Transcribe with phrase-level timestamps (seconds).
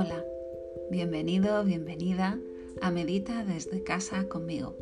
[0.00, 0.24] Hola,
[0.92, 2.38] bienvenido, bienvenida
[2.80, 4.76] a Medita desde casa conmigo.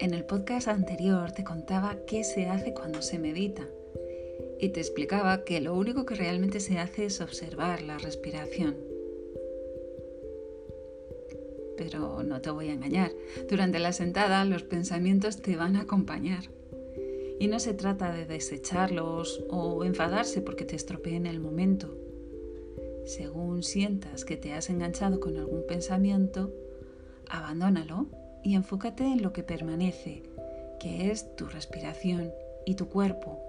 [0.00, 3.68] En el podcast anterior te contaba qué se hace cuando se medita
[4.58, 8.78] y te explicaba que lo único que realmente se hace es observar la respiración.
[11.76, 13.12] Pero no te voy a engañar,
[13.50, 16.55] durante la sentada los pensamientos te van a acompañar.
[17.38, 21.94] Y no se trata de desecharlos o enfadarse porque te estropeen el momento.
[23.04, 26.52] Según sientas que te has enganchado con algún pensamiento,
[27.28, 28.06] abandónalo
[28.42, 30.22] y enfócate en lo que permanece,
[30.80, 32.32] que es tu respiración
[32.64, 33.40] y tu cuerpo,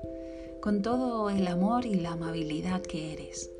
[0.61, 3.51] con todo el amor y la amabilidad que eres.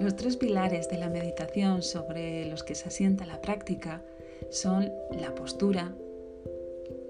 [0.00, 4.04] Los tres pilares de la meditación sobre los que se asienta la práctica
[4.50, 5.94] son la postura,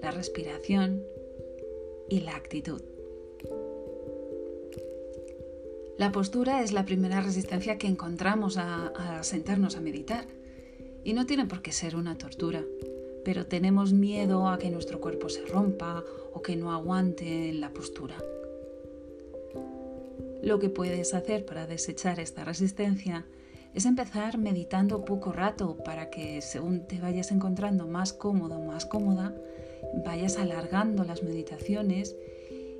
[0.01, 1.03] la respiración
[2.09, 2.81] y la actitud.
[5.97, 10.25] La postura es la primera resistencia que encontramos a, sentarnos a meditar
[11.03, 12.63] y no tiene por qué ser una tortura,
[13.25, 18.15] pero tenemos miedo a que nuestro cuerpo se rompa o que no aguante la postura.
[20.41, 23.25] Lo que puedes hacer para desechar esta resistencia
[23.73, 29.35] es empezar meditando poco rato para que según te vayas encontrando más cómodo, más cómoda,
[30.05, 32.15] vayas alargando las meditaciones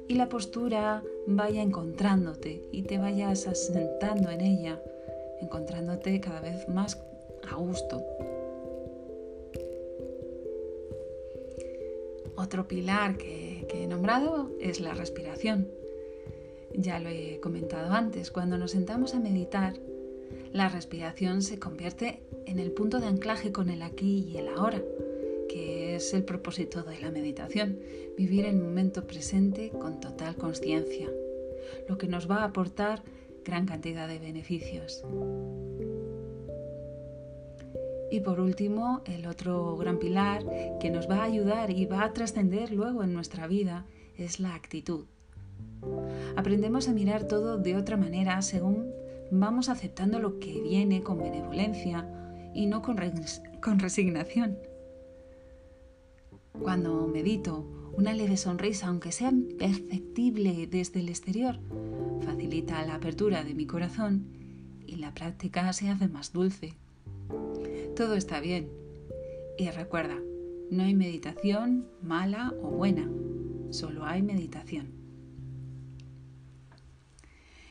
[0.08, 4.82] y la postura vaya encontrándote y te vayas asentando en ella,
[5.40, 7.00] encontrándote cada vez más
[7.50, 8.04] a gusto.
[12.36, 15.68] Otro pilar que, he nombrado es la respiración.
[16.74, 19.74] Ya lo he comentado antes, cuando nos sentamos a meditar,
[20.52, 24.82] la respiración se convierte en el punto de anclaje con el aquí y el ahora
[26.00, 27.78] es el propósito de la meditación,
[28.18, 31.10] vivir el momento presente con total conciencia,
[31.90, 33.04] lo que nos va a aportar
[33.44, 35.04] gran cantidad de beneficios.
[38.12, 40.44] Y por último, el otro gran pilar
[40.80, 43.86] que nos va a ayudar y va a trascender luego en nuestra vida
[44.18, 45.06] es la actitud.
[46.38, 48.94] Aprendemos a mirar todo de otra manera según
[49.32, 52.08] vamos aceptando lo que viene con benevolencia
[52.54, 52.98] y no con,
[53.62, 54.69] con resignación.
[56.62, 61.60] Cuando medito, una leve sonrisa, aunque sea perceptible desde el exterior,
[62.22, 64.28] facilita la apertura de mi corazón
[64.86, 66.74] y la práctica se hace más dulce.
[67.96, 68.70] Todo está bien.
[69.58, 70.18] Y recuerda,
[70.70, 73.10] no hay meditación mala o buena,
[73.72, 74.88] solo hay meditación.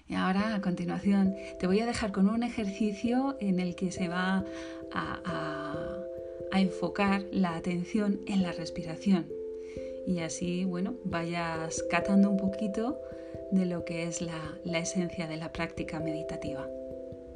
[0.07, 4.09] Y ahora, a continuación, te voy a dejar con un ejercicio en el que se
[4.09, 4.45] va
[4.93, 6.08] a, a
[6.53, 9.27] enfocar la atención en la respiración
[10.09, 12.99] y así, bueno, vayas catando un poquito
[13.51, 16.67] de lo que es la, la esencia de la práctica meditativa.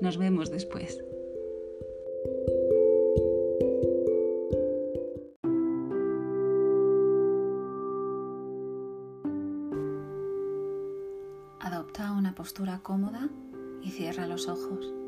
[0.00, 1.04] Nos vemos después.
[11.60, 13.28] Adopta una postura cómoda
[13.82, 15.01] y cierra los ojos.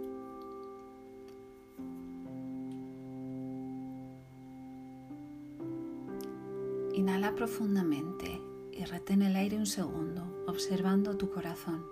[6.94, 8.40] Inhala profundamente
[8.70, 11.84] y retén el aire un segundo, observando tu corazón.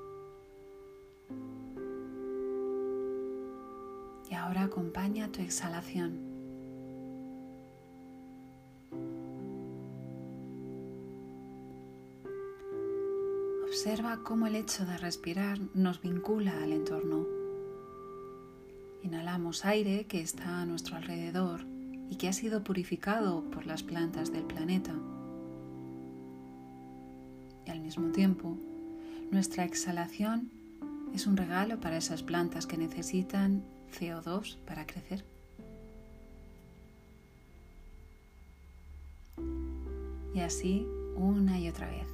[4.31, 6.21] Y ahora acompaña tu exhalación.
[13.65, 17.27] Observa cómo el hecho de respirar nos vincula al entorno.
[19.03, 21.63] Inhalamos aire que está a nuestro alrededor
[22.13, 24.93] y que ha sido purificado por las plantas del planeta.
[27.67, 28.59] Y al mismo tiempo,
[29.31, 30.51] nuestra exhalación
[31.15, 33.65] es un regalo para esas plantas que necesitan
[33.99, 35.25] CO2 para crecer.
[40.35, 42.09] Y así una y otra vez.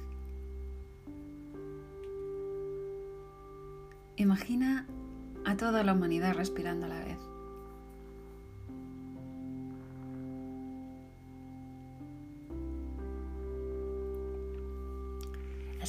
[4.15, 4.87] Imagina
[5.43, 7.17] a toda la humanidad respirando a la vez.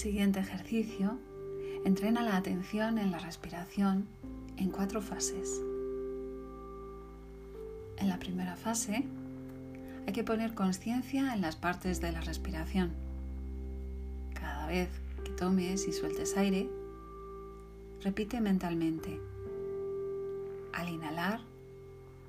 [0.00, 1.18] Siguiente ejercicio,
[1.84, 4.08] entrena la atención en la respiración
[4.56, 5.60] en cuatro fases.
[7.98, 9.04] En la primera fase
[10.06, 12.92] hay que poner conciencia en las partes de la respiración.
[14.32, 14.88] Cada vez
[15.22, 16.70] que tomes y sueltes aire,
[18.02, 19.20] repite mentalmente.
[20.72, 21.40] Al inhalar,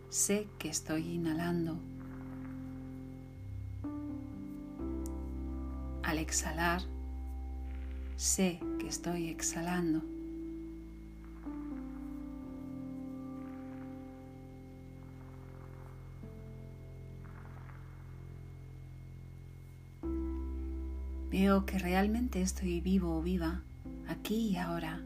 [0.10, 1.78] sé que estoy inhalando.
[6.04, 6.82] Al exhalar,
[8.22, 10.00] sé que estoy exhalando.
[21.32, 23.62] Veo que realmente estoy vivo o viva
[24.08, 25.02] aquí y ahora.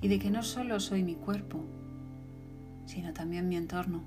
[0.00, 1.60] Y de que no solo soy mi cuerpo,
[2.86, 4.02] sino también mi entorno.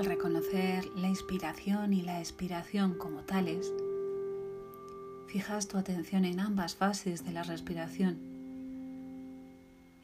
[0.00, 3.70] Al reconocer la inspiración y la expiración como tales,
[5.26, 8.16] fijas tu atención en ambas fases de la respiración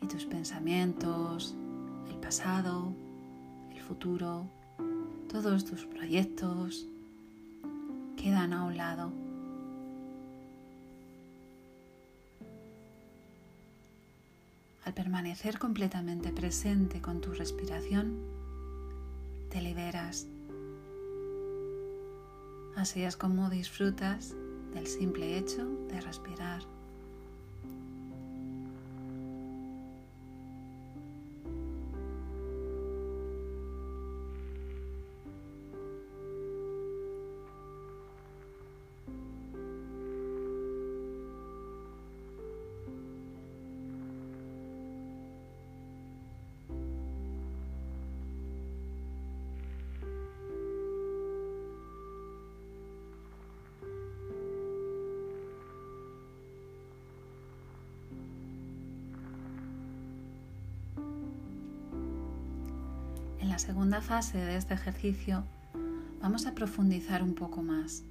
[0.02, 1.54] y tus pensamientos,
[2.10, 2.92] el pasado,
[3.74, 4.44] el futuro,
[5.32, 6.84] todos tus proyectos
[8.18, 9.10] quedan a un lado.
[14.84, 18.35] Al permanecer completamente presente con tu respiración,
[19.48, 20.26] te liberas.
[22.76, 24.34] Así es como disfrutas
[24.74, 26.75] del simple hecho de respirar.
[63.56, 65.42] La segunda fase de este ejercicio
[66.20, 68.02] vamos a profundizar un poco más.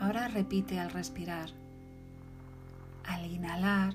[0.00, 1.48] Ahora repite al respirar.
[3.04, 3.94] Al inhalar,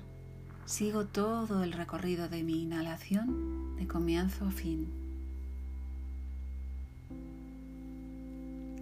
[0.64, 4.88] sigo todo el recorrido de mi inhalación de comienzo a fin.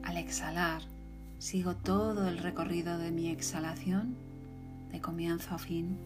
[0.05, 0.83] Al exhalar,
[1.41, 4.15] sigo todo el recorrido de mi exhalación
[4.93, 5.99] de comienzo a fin.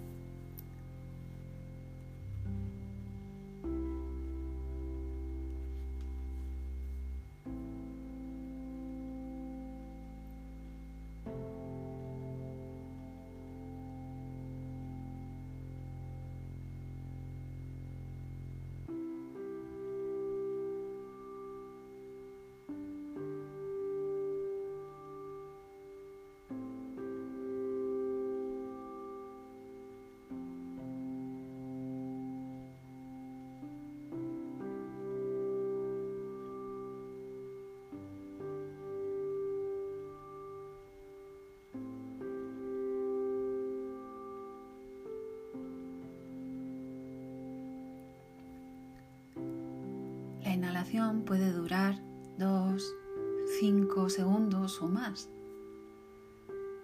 [50.60, 51.98] Inhalación puede durar
[52.36, 52.94] 2,
[53.60, 55.30] 5 segundos o más.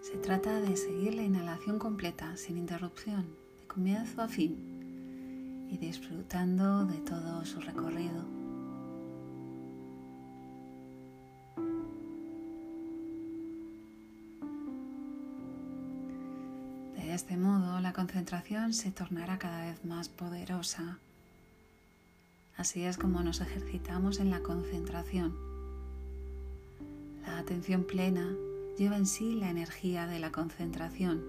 [0.00, 3.26] Se trata de seguir la inhalación completa, sin interrupción,
[3.60, 8.24] de comienzo a fin y disfrutando de todo su recorrido.
[16.94, 20.98] De este modo, la concentración se tornará cada vez más poderosa
[22.56, 25.34] Así es como nos ejercitamos en la concentración.
[27.26, 28.34] La atención plena
[28.78, 31.22] lleva en sí la energía de la concentración.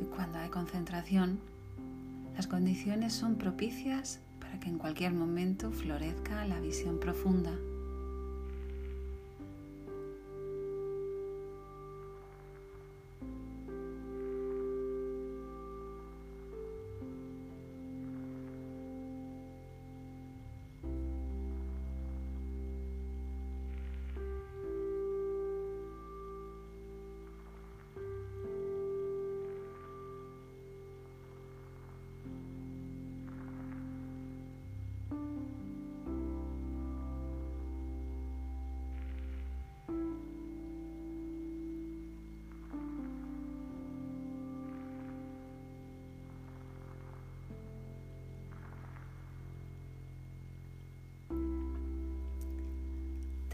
[0.00, 1.38] Y cuando hay concentración,
[2.36, 7.52] las condiciones son propicias para que en cualquier momento florezca la visión profunda.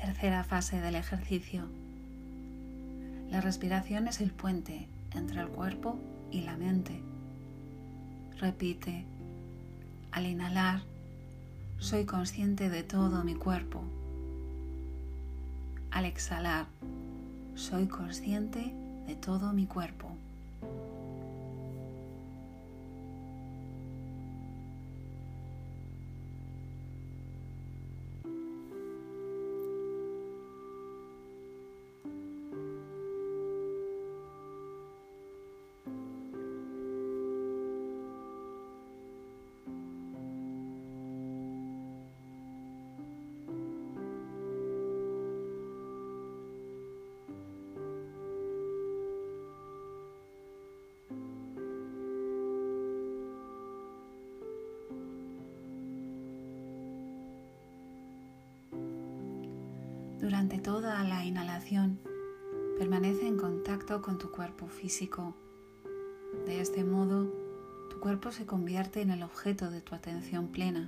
[0.08, 1.66] Tercera fase del ejercicio.
[3.30, 5.98] La respiración es el puente entre el cuerpo
[6.30, 7.02] y la mente.
[8.38, 9.04] Repite,
[10.10, 10.80] al inhalar,
[11.78, 13.82] soy consciente de todo mi cuerpo.
[15.90, 16.68] Al exhalar,
[17.54, 18.72] soy consciente
[19.06, 20.16] de todo mi cuerpo.
[60.28, 62.00] Durante toda la inhalación,
[62.78, 65.34] permanece en contacto con tu cuerpo físico.
[66.44, 67.32] De este modo,
[67.88, 70.86] tu cuerpo se convierte en el objeto de tu atención plena,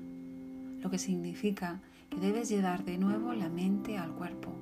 [0.82, 1.80] lo que significa
[2.10, 4.52] que debes llevar de nuevo la mente al cuerpo.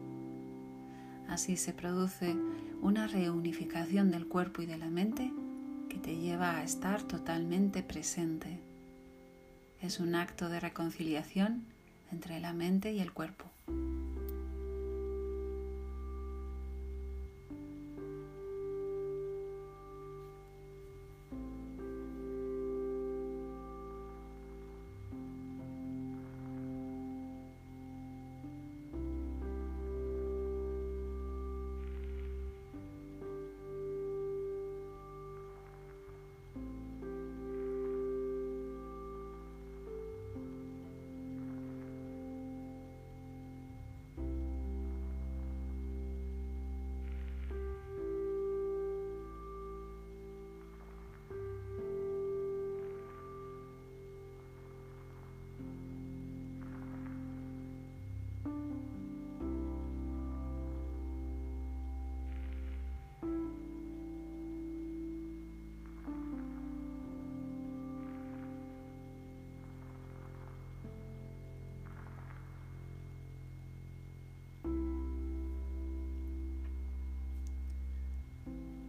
[1.29, 2.37] Así se produce
[2.81, 5.33] una reunificación del cuerpo y de la mente
[5.89, 8.61] que te lleva a estar totalmente presente.
[9.83, 11.65] Es un acto de reconciliación
[12.13, 13.47] entre la mente y el cuerpo.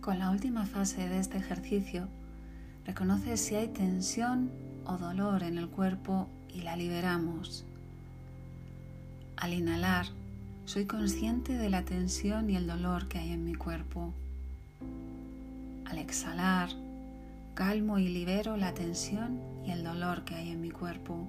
[0.09, 2.07] Con la última fase de este ejercicio,
[2.83, 4.49] reconoce si hay tensión
[4.83, 7.63] o dolor en el cuerpo y la liberamos.
[9.37, 10.07] Al inhalar,
[10.65, 14.11] soy consciente de la tensión y el dolor que hay en mi cuerpo.
[15.85, 16.69] Al exhalar,
[17.53, 21.27] calmo y libero la tensión y el dolor que hay en mi cuerpo.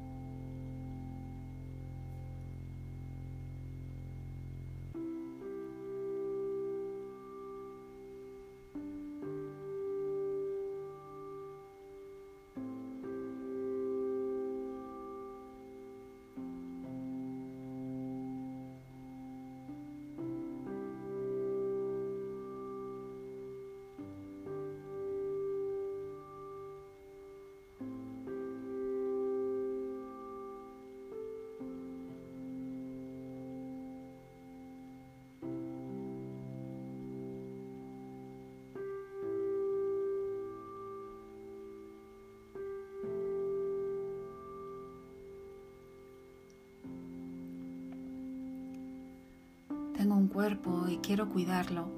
[50.11, 51.88] Tengo un cuerpo y quiero cuidarlo.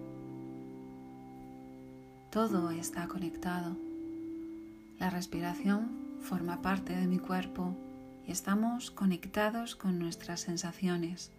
[2.30, 3.74] Todo está conectado.
[4.98, 5.88] La respiración
[6.20, 7.74] forma parte de mi cuerpo
[8.26, 11.30] y estamos conectados con nuestras sensaciones.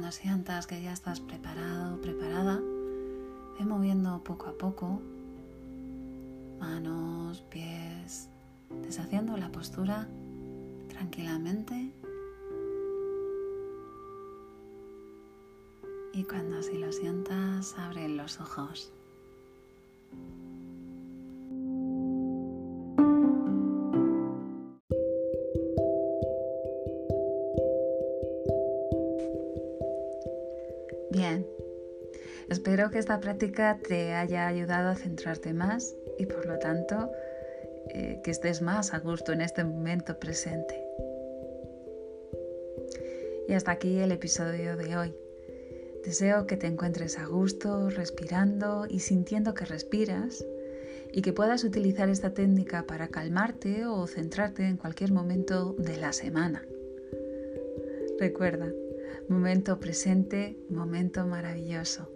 [0.00, 2.58] Cuando sientas que ya estás preparado preparada,
[3.58, 4.98] ve moviendo poco a poco
[6.58, 8.30] manos, pies,
[8.82, 10.08] deshaciendo la postura
[10.88, 11.92] tranquilamente.
[16.14, 18.90] Y cuando así lo sientas, abre los ojos.
[32.80, 37.10] Espero que esta práctica te haya ayudado a centrarte más y por lo tanto
[37.90, 40.82] eh, que estés más a gusto en este momento presente.
[43.48, 45.14] Y hasta aquí el episodio de hoy.
[46.06, 50.42] Deseo que te encuentres a gusto, respirando y sintiendo que respiras
[51.12, 56.14] y que puedas utilizar esta técnica para calmarte o centrarte en cualquier momento de la
[56.14, 56.64] semana.
[58.18, 58.72] Recuerda,
[59.28, 62.08] momento presente, momento maravilloso.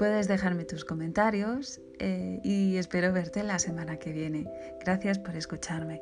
[0.00, 4.50] Puedes dejarme tus comentarios eh, y espero verte la semana que viene.
[4.80, 6.00] Gracias por escucharme.